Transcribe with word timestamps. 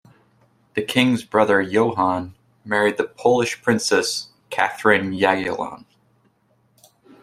The 0.73 0.81
King's 0.81 1.23
brother 1.23 1.61
Johan 1.61 2.33
married 2.65 2.97
the 2.97 3.03
Polish 3.03 3.61
princess 3.61 4.29
Catherine 4.49 5.11
Jagiellon. 5.11 5.85